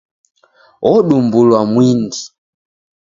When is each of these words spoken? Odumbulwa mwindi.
Odumbulwa 0.91 1.59
mwindi. 1.71 2.19